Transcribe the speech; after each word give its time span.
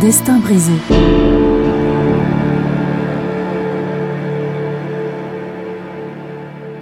Destin 0.00 0.38
brisé. 0.38 0.74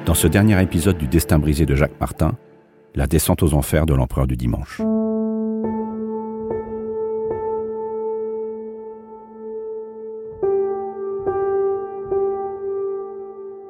Dans 0.04 0.12
ce 0.12 0.26
dernier 0.26 0.60
épisode 0.60 0.98
du 0.98 1.06
Destin 1.08 1.38
brisé 1.38 1.64
de 1.64 1.74
Jacques 1.74 1.98
Martin, 1.98 2.32
la 2.94 3.06
descente 3.06 3.42
aux 3.42 3.54
enfers 3.54 3.86
de 3.86 3.94
l'empereur 3.94 4.26
du 4.26 4.36
dimanche. 4.36 4.82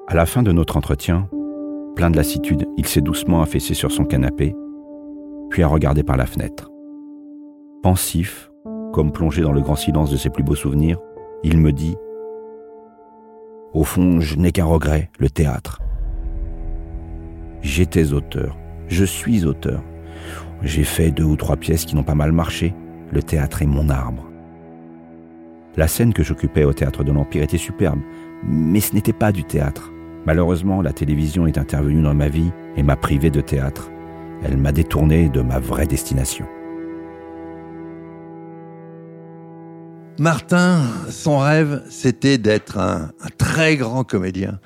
À 0.08 0.14
la 0.16 0.26
fin 0.26 0.42
de 0.42 0.50
notre 0.50 0.76
entretien, 0.76 1.28
plein 1.94 2.10
de 2.10 2.16
lassitude, 2.16 2.66
il 2.76 2.86
s'est 2.86 3.00
doucement 3.00 3.42
affaissé 3.42 3.74
sur 3.74 3.92
son 3.92 4.06
canapé, 4.06 4.56
puis 5.50 5.62
a 5.62 5.68
regardé 5.68 6.02
par 6.02 6.16
la 6.16 6.26
fenêtre. 6.26 6.68
Pensif, 7.84 8.50
comme 8.96 9.12
plongé 9.12 9.42
dans 9.42 9.52
le 9.52 9.60
grand 9.60 9.76
silence 9.76 10.10
de 10.10 10.16
ses 10.16 10.30
plus 10.30 10.42
beaux 10.42 10.54
souvenirs, 10.54 10.98
il 11.44 11.58
me 11.58 11.70
dit 11.70 11.96
Au 13.74 13.84
fond, 13.84 14.20
je 14.20 14.36
n'ai 14.36 14.52
qu'un 14.52 14.64
regret, 14.64 15.10
le 15.18 15.28
théâtre. 15.28 15.82
J'étais 17.60 18.14
auteur, 18.14 18.56
je 18.88 19.04
suis 19.04 19.44
auteur. 19.44 19.82
J'ai 20.62 20.82
fait 20.82 21.10
deux 21.10 21.24
ou 21.24 21.36
trois 21.36 21.56
pièces 21.56 21.84
qui 21.84 21.94
n'ont 21.94 22.04
pas 22.04 22.14
mal 22.14 22.32
marché. 22.32 22.74
Le 23.12 23.22
théâtre 23.22 23.60
est 23.60 23.66
mon 23.66 23.90
arbre. 23.90 24.30
La 25.76 25.88
scène 25.88 26.14
que 26.14 26.22
j'occupais 26.22 26.64
au 26.64 26.72
théâtre 26.72 27.04
de 27.04 27.12
l'Empire 27.12 27.42
était 27.42 27.58
superbe, 27.58 28.00
mais 28.48 28.80
ce 28.80 28.94
n'était 28.94 29.12
pas 29.12 29.30
du 29.30 29.44
théâtre. 29.44 29.92
Malheureusement, 30.24 30.80
la 30.80 30.94
télévision 30.94 31.46
est 31.46 31.58
intervenue 31.58 32.00
dans 32.00 32.14
ma 32.14 32.30
vie 32.30 32.50
et 32.78 32.82
m'a 32.82 32.96
privé 32.96 33.28
de 33.28 33.42
théâtre. 33.42 33.90
Elle 34.42 34.56
m'a 34.56 34.72
détourné 34.72 35.28
de 35.28 35.42
ma 35.42 35.58
vraie 35.58 35.86
destination. 35.86 36.46
Martin, 40.18 40.82
son 41.10 41.38
rêve, 41.38 41.82
c'était 41.90 42.38
d'être 42.38 42.78
un, 42.78 43.10
très 43.36 43.76
grand 43.76 44.02
comédien, 44.02 44.60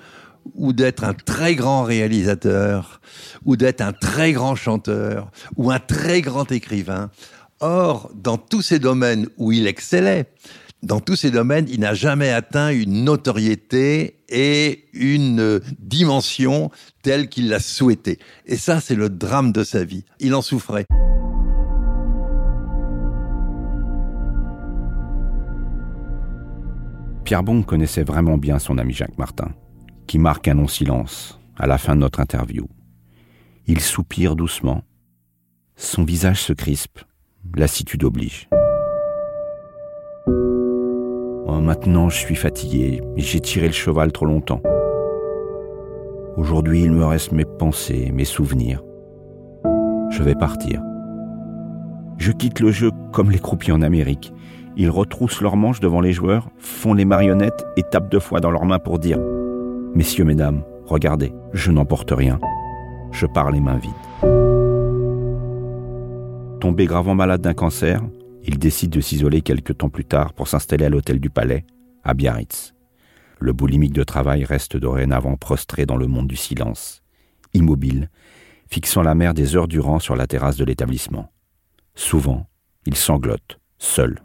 ou 0.54 0.72
d'être 0.72 1.02
un 1.02 1.12
très 1.12 1.56
grand 1.56 1.82
réalisateur, 1.82 3.00
ou 3.44 3.56
d'être 3.56 3.80
un 3.80 3.92
très 3.92 4.32
grand 4.32 4.54
chanteur, 4.54 5.30
ou 5.56 5.72
un 5.72 5.80
très 5.80 6.20
grand 6.20 6.50
écrivain. 6.52 7.10
Or, 7.58 8.12
dans 8.14 8.38
tous 8.38 8.62
ces 8.62 8.78
domaines 8.78 9.26
où 9.38 9.50
il 9.50 9.66
excellait, 9.66 10.26
dans 10.84 11.00
tous 11.00 11.16
ces 11.16 11.30
domaines, 11.30 11.66
il 11.68 11.80
n'a 11.80 11.94
jamais 11.94 12.30
atteint 12.30 12.70
une 12.70 13.04
notoriété 13.04 14.20
et 14.28 14.84
une 14.92 15.60
dimension 15.80 16.70
telle 17.02 17.28
qu'il 17.28 17.48
l'a 17.48 17.60
souhaité. 17.60 18.18
Et 18.46 18.56
ça, 18.56 18.80
c'est 18.80 18.94
le 18.94 19.10
drame 19.10 19.52
de 19.52 19.64
sa 19.64 19.84
vie. 19.84 20.04
Il 20.20 20.34
en 20.34 20.42
souffrait. 20.42 20.86
Pierre 27.30 27.44
connaissait 27.64 28.02
vraiment 28.02 28.38
bien 28.38 28.58
son 28.58 28.76
ami 28.76 28.92
Jacques 28.92 29.16
Martin, 29.16 29.52
qui 30.08 30.18
marque 30.18 30.48
un 30.48 30.54
non-silence 30.54 31.38
à 31.56 31.68
la 31.68 31.78
fin 31.78 31.94
de 31.94 32.00
notre 32.00 32.18
interview. 32.18 32.66
Il 33.68 33.78
soupire 33.78 34.34
doucement. 34.34 34.82
Son 35.76 36.02
visage 36.02 36.42
se 36.42 36.52
crispe. 36.52 36.98
Lassitude 37.54 38.02
oblige. 38.02 38.48
Oh, 40.26 41.60
maintenant, 41.62 42.08
je 42.08 42.16
suis 42.16 42.34
fatigué. 42.34 43.00
J'ai 43.16 43.38
tiré 43.38 43.68
le 43.68 43.74
cheval 43.74 44.10
trop 44.10 44.26
longtemps. 44.26 44.60
Aujourd'hui, 46.36 46.82
il 46.82 46.90
me 46.90 47.04
reste 47.04 47.30
mes 47.30 47.44
pensées, 47.44 48.10
mes 48.10 48.24
souvenirs. 48.24 48.82
Je 50.10 50.24
vais 50.24 50.34
partir. 50.34 50.82
Je 52.18 52.32
quitte 52.32 52.58
le 52.58 52.72
jeu 52.72 52.90
comme 53.12 53.30
les 53.30 53.38
croupiers 53.38 53.72
en 53.72 53.82
Amérique. 53.82 54.32
Ils 54.76 54.90
retroussent 54.90 55.40
leurs 55.40 55.56
manches 55.56 55.80
devant 55.80 56.00
les 56.00 56.12
joueurs, 56.12 56.50
font 56.58 56.94
les 56.94 57.04
marionnettes 57.04 57.64
et 57.76 57.82
tapent 57.82 58.10
deux 58.10 58.20
fois 58.20 58.40
dans 58.40 58.50
leurs 58.50 58.64
mains 58.64 58.78
pour 58.78 58.98
dire⁇ 58.98 59.18
Messieurs, 59.94 60.24
mesdames, 60.24 60.62
regardez, 60.86 61.32
je 61.52 61.70
n'emporte 61.70 62.12
rien. 62.12 62.38
Je 63.10 63.26
pars 63.26 63.50
les 63.50 63.60
mains 63.60 63.78
vides. 63.78 63.92
Tombé 66.60 66.86
gravement 66.86 67.14
malade 67.14 67.40
d'un 67.40 67.54
cancer, 67.54 68.00
il 68.44 68.58
décide 68.58 68.90
de 68.90 69.00
s'isoler 69.00 69.42
quelques 69.42 69.78
temps 69.78 69.88
plus 69.88 70.04
tard 70.04 70.32
pour 70.32 70.46
s'installer 70.46 70.84
à 70.84 70.88
l'hôtel 70.88 71.18
du 71.18 71.30
Palais, 71.30 71.64
à 72.04 72.14
Biarritz. 72.14 72.74
Le 73.40 73.52
boulimique 73.52 73.92
de 73.92 74.04
travail 74.04 74.44
reste 74.44 74.76
dorénavant 74.76 75.36
prostré 75.36 75.86
dans 75.86 75.96
le 75.96 76.06
monde 76.06 76.28
du 76.28 76.36
silence, 76.36 77.02
immobile, 77.54 78.10
fixant 78.68 79.02
la 79.02 79.14
mer 79.14 79.34
des 79.34 79.56
heures 79.56 79.68
durant 79.68 79.98
sur 79.98 80.14
la 80.14 80.26
terrasse 80.26 80.56
de 80.56 80.64
l'établissement. 80.64 81.32
Souvent, 81.94 82.46
il 82.86 82.94
sanglote, 82.94 83.58
seul. 83.78 84.20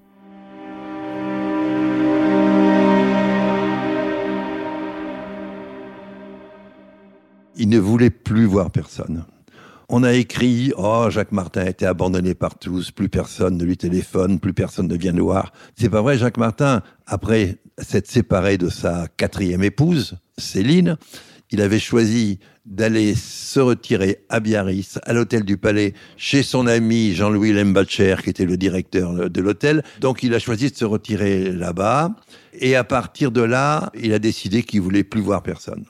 Il 7.58 7.70
ne 7.70 7.80
voulait 7.80 8.10
plus 8.10 8.46
voir 8.46 8.72
personne. 8.72 9.26
On 9.88 10.04
a 10.04 10.14
écrit 10.14 10.74
Oh, 10.78 11.08
Jacques 11.10 11.32
Martin 11.32 11.62
a 11.62 11.70
été 11.70 11.86
abandonné 11.86 12.34
par 12.34 12.58
tous, 12.58 12.92
plus 12.92 13.08
personne 13.08 13.58
ne 13.58 13.64
lui 13.64 13.78
téléphone, 13.78 14.40
plus 14.40 14.54
personne 14.54 14.88
ne 14.88 14.98
vient 14.98 15.14
le 15.14 15.22
voir. 15.22 15.54
C'est 15.76 15.90
pas 15.90 16.02
vrai, 16.02 16.18
Jacques 16.18 16.38
Martin, 16.38 16.82
après 17.06 17.60
s'être 17.78 18.10
séparé 18.10 18.58
de 18.58 18.70
sa 18.70 19.08
quatrième 19.16 19.64
épouse, 19.64 20.18
Céline, 20.38 20.98
il 21.52 21.62
avait 21.62 21.80
choisi 21.80 22.40
d'aller 22.66 23.14
se 23.14 23.60
retirer 23.60 24.26
à 24.30 24.40
Biarritz, 24.40 24.98
à 25.04 25.14
l'hôtel 25.14 25.44
du 25.44 25.58
Palais, 25.58 25.94
chez 26.18 26.42
son 26.42 26.66
ami 26.66 27.14
Jean-Louis 27.14 27.54
Lembacher, 27.54 28.16
qui 28.24 28.32
était 28.32 28.46
le 28.46 28.58
directeur 28.58 29.30
de 29.30 29.42
l'hôtel. 29.42 29.84
Donc 30.02 30.24
il 30.24 30.34
a 30.34 30.40
choisi 30.40 30.72
de 30.72 30.76
se 30.76 30.86
retirer 30.86 31.52
là-bas. 31.52 32.16
Et 32.54 32.76
à 32.76 32.84
partir 32.84 33.32
de 33.32 33.42
là, 33.42 33.92
il 34.02 34.14
a 34.14 34.20
décidé 34.20 34.64
qu'il 34.64 34.82
voulait 34.82 35.04
plus 35.04 35.22
voir 35.22 35.44
personne. 35.44 35.86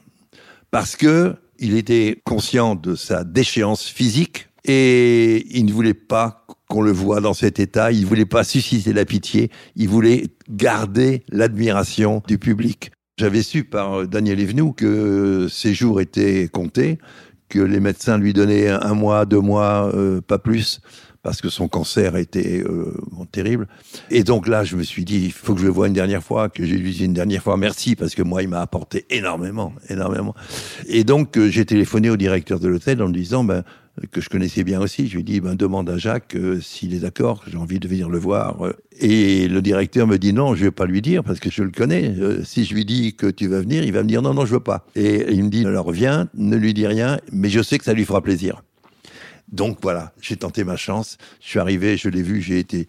Parce 0.75 0.97
que 0.97 1.35
il 1.57 1.73
était 1.73 2.21
conscient 2.25 2.75
de 2.75 2.95
sa 2.95 3.23
déchéance 3.23 3.85
physique 3.85 4.49
et 4.65 5.57
il 5.57 5.65
ne 5.65 5.71
voulait 5.71 5.93
pas 5.93 6.45
qu'on 6.67 6.81
le 6.81 6.91
voit 6.91 7.21
dans 7.21 7.33
cet 7.33 7.61
état, 7.61 7.93
il 7.93 8.01
ne 8.01 8.05
voulait 8.05 8.25
pas 8.25 8.43
susciter 8.43 8.91
la 8.91 9.05
pitié, 9.05 9.51
il 9.77 9.87
voulait 9.87 10.27
garder 10.49 11.23
l'admiration 11.29 12.21
du 12.27 12.37
public. 12.37 12.91
J'avais 13.17 13.41
su 13.41 13.63
par 13.63 14.05
Daniel 14.05 14.41
Evenou 14.41 14.73
que 14.73 15.47
ses 15.49 15.73
jours 15.73 16.01
étaient 16.01 16.49
comptés, 16.51 16.97
que 17.47 17.59
les 17.59 17.79
médecins 17.79 18.17
lui 18.17 18.33
donnaient 18.33 18.67
un 18.67 18.95
mois, 18.95 19.25
deux 19.25 19.39
mois, 19.39 19.89
euh, 19.95 20.19
pas 20.19 20.39
plus, 20.39 20.81
parce 21.25 21.41
que 21.41 21.49
son 21.49 21.67
cancer 21.67 22.17
était 22.17 22.63
euh, 22.63 22.93
terrible. 23.31 23.67
Et 24.11 24.23
donc 24.23 24.47
là, 24.47 24.63
je 24.63 24.75
me 24.75 24.83
suis 24.83 25.03
dit, 25.03 25.25
il 25.25 25.31
faut 25.31 25.55
que 25.55 25.59
je 25.59 25.65
le 25.65 25.71
voie 25.71 25.87
une 25.87 25.93
dernière 25.93 26.21
fois, 26.21 26.49
que 26.49 26.63
je 26.63 26.75
lui 26.75 26.91
dise 26.91 27.01
une 27.01 27.13
dernière 27.13 27.41
fois 27.41 27.57
merci, 27.57 27.95
parce 27.95 28.13
que 28.13 28.21
moi, 28.21 28.43
il 28.43 28.47
m'a 28.47 28.61
apporté 28.61 29.07
énormément, 29.09 29.73
énormément. 29.89 30.35
Et 30.85 31.03
donc, 31.03 31.35
euh, 31.39 31.49
j'ai 31.49 31.65
téléphoné 31.65 32.11
au 32.11 32.15
directeur 32.15 32.59
de 32.59 32.67
l'hôtel 32.67 33.01
en 33.01 33.07
lui 33.07 33.23
disant, 33.23 33.43
ben, 33.43 33.63
que 34.11 34.21
je 34.21 34.29
connaissais 34.29 34.63
bien 34.63 34.79
aussi. 34.79 35.07
Je 35.07 35.13
lui 35.13 35.21
ai 35.21 35.23
dit, 35.23 35.41
ben, 35.41 35.55
demande 35.55 35.89
à 35.89 35.97
Jacques 35.97 36.35
euh, 36.35 36.61
s'il 36.61 36.93
est 36.93 36.99
d'accord, 36.99 37.43
j'ai 37.47 37.57
envie 37.57 37.79
de 37.79 37.87
venir 37.87 38.07
le 38.07 38.19
voir. 38.19 38.57
Et 38.99 39.47
le 39.47 39.63
directeur 39.63 40.05
me 40.05 40.17
dit, 40.17 40.31
non, 40.31 40.53
je 40.53 40.65
vais 40.65 40.71
pas 40.71 40.85
lui 40.85 41.01
dire 41.01 41.23
parce 41.23 41.39
que 41.39 41.49
je 41.49 41.63
le 41.63 41.71
connais. 41.71 42.13
Euh, 42.19 42.43
si 42.43 42.65
je 42.65 42.75
lui 42.75 42.85
dis 42.85 43.15
que 43.15 43.25
tu 43.25 43.47
vas 43.47 43.61
venir, 43.61 43.83
il 43.83 43.93
va 43.93 44.03
me 44.03 44.07
dire, 44.07 44.21
non, 44.21 44.35
non, 44.35 44.45
je 44.45 44.53
veux 44.53 44.59
pas. 44.59 44.85
Et 44.95 45.25
il 45.31 45.43
me 45.43 45.49
dit, 45.49 45.65
alors 45.65 45.91
viens, 45.91 46.29
ne 46.35 46.55
lui 46.55 46.75
dis 46.75 46.85
rien, 46.85 47.19
mais 47.31 47.49
je 47.49 47.63
sais 47.63 47.79
que 47.79 47.85
ça 47.85 47.93
lui 47.93 48.05
fera 48.05 48.21
plaisir. 48.21 48.61
Donc 49.55 49.77
voilà, 49.81 50.11
j'ai 50.21 50.35
tenté 50.35 50.65
ma 50.65 50.75
chance. 50.75 51.17
Je 51.41 51.47
suis 51.47 51.59
arrivé, 51.59 51.95
je 51.95 52.09
l'ai 52.09 52.21
vu, 52.21 52.41
j'ai 52.41 52.59
été 52.59 52.87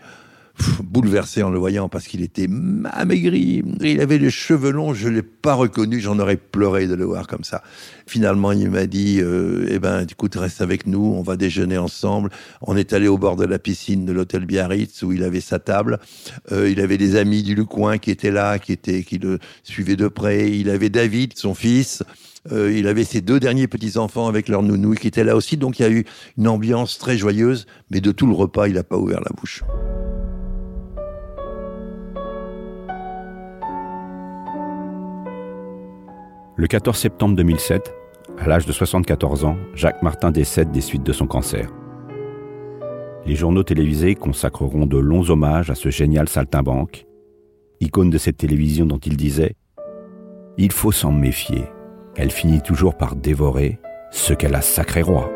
bouleversé 0.82 1.44
en 1.44 1.50
le 1.50 1.58
voyant 1.58 1.88
parce 1.88 2.08
qu'il 2.08 2.22
était 2.22 2.48
amaigri. 2.92 3.62
Il 3.80 4.00
avait 4.00 4.18
les 4.18 4.30
cheveux 4.30 4.70
longs, 4.70 4.92
je 4.92 5.08
l'ai 5.08 5.22
pas 5.22 5.54
reconnu, 5.54 6.00
j'en 6.00 6.18
aurais 6.18 6.36
pleuré 6.36 6.88
de 6.88 6.94
le 6.94 7.04
voir 7.04 7.28
comme 7.28 7.44
ça. 7.44 7.62
Finalement, 8.08 8.50
il 8.50 8.68
m'a 8.70 8.86
dit, 8.86 9.20
euh, 9.20 9.68
eh 9.70 9.78
ben, 9.78 10.04
écoute, 10.10 10.34
reste 10.34 10.60
avec 10.60 10.88
nous, 10.88 11.14
on 11.16 11.22
va 11.22 11.36
déjeuner 11.36 11.78
ensemble. 11.78 12.30
On 12.62 12.76
est 12.76 12.92
allé 12.92 13.06
au 13.06 13.16
bord 13.16 13.36
de 13.36 13.44
la 13.44 13.60
piscine 13.60 14.04
de 14.04 14.12
l'hôtel 14.12 14.44
Biarritz 14.44 15.02
où 15.02 15.12
il 15.12 15.22
avait 15.22 15.40
sa 15.40 15.60
table. 15.60 16.00
Euh, 16.50 16.68
il 16.68 16.80
avait 16.80 16.98
des 16.98 17.14
amis 17.14 17.44
du 17.44 17.64
coin 17.64 17.98
qui 17.98 18.10
étaient 18.10 18.32
là, 18.32 18.58
qui 18.58 18.72
étaient, 18.72 19.04
qui 19.04 19.18
le 19.18 19.38
suivaient 19.62 19.96
de 19.96 20.08
près. 20.08 20.50
Il 20.50 20.70
avait 20.70 20.90
David, 20.90 21.38
son 21.38 21.54
fils. 21.54 22.02
Euh, 22.52 22.72
il 22.72 22.86
avait 22.86 23.04
ses 23.04 23.20
deux 23.20 23.40
derniers 23.40 23.68
petits-enfants 23.68 24.28
avec 24.28 24.48
leur 24.48 24.62
nounou 24.62 24.94
qui 24.94 25.08
étaient 25.08 25.24
là 25.24 25.36
aussi. 25.36 25.56
Donc 25.56 25.78
il 25.78 25.82
y 25.82 25.86
a 25.86 25.90
eu 25.90 26.04
une 26.38 26.48
ambiance 26.48 26.98
très 26.98 27.16
joyeuse, 27.16 27.66
mais 27.90 28.00
de 28.00 28.12
tout 28.12 28.26
le 28.26 28.34
repas, 28.34 28.68
il 28.68 28.74
n'a 28.74 28.84
pas 28.84 28.96
ouvert 28.96 29.20
la 29.20 29.30
bouche. 29.36 29.62
Le 36.58 36.66
14 36.66 36.96
septembre 36.96 37.36
2007, 37.36 37.94
à 38.38 38.48
l'âge 38.48 38.64
de 38.64 38.72
74 38.72 39.44
ans, 39.44 39.56
Jacques 39.74 40.02
Martin 40.02 40.30
décède 40.30 40.70
des 40.70 40.80
suites 40.80 41.02
de 41.02 41.12
son 41.12 41.26
cancer. 41.26 41.68
Les 43.26 43.34
journaux 43.34 43.62
télévisés 43.62 44.14
consacreront 44.14 44.86
de 44.86 44.96
longs 44.96 45.28
hommages 45.30 45.68
à 45.68 45.74
ce 45.74 45.90
génial 45.90 46.28
saltimbanque, 46.28 47.06
icône 47.80 48.08
de 48.08 48.18
cette 48.18 48.38
télévision 48.38 48.86
dont 48.86 48.98
il 48.98 49.16
disait 49.16 49.56
Il 50.56 50.72
faut 50.72 50.92
s'en 50.92 51.12
méfier, 51.12 51.64
elle 52.16 52.30
finit 52.30 52.62
toujours 52.62 52.96
par 52.96 53.16
dévorer 53.16 53.78
ce 54.10 54.32
qu'elle 54.32 54.54
a 54.54 54.62
sacré 54.62 55.02
roi. 55.02 55.35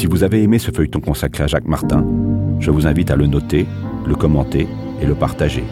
Si 0.00 0.06
vous 0.06 0.22
avez 0.22 0.42
aimé 0.42 0.58
ce 0.58 0.70
feuilleton 0.70 1.00
consacré 1.00 1.44
à 1.44 1.46
Jacques 1.46 1.68
Martin, 1.68 2.06
je 2.58 2.70
vous 2.70 2.86
invite 2.86 3.10
à 3.10 3.16
le 3.16 3.26
noter, 3.26 3.66
le 4.06 4.14
commenter 4.14 4.66
et 4.98 5.04
le 5.04 5.14
partager. 5.14 5.62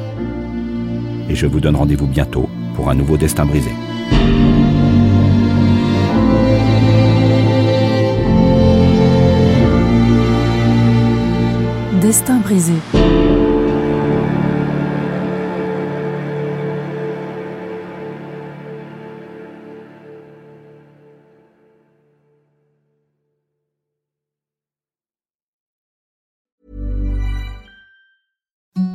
Et 1.31 1.35
je 1.35 1.47
vous 1.47 1.61
donne 1.61 1.77
rendez-vous 1.77 2.07
bientôt 2.07 2.47
pour 2.77 2.91
un 2.91 2.95
nouveau 2.95 3.17
destin 3.17 3.47
brisé. 3.47 3.71
Destin 12.03 12.41
brisé. 12.41 12.75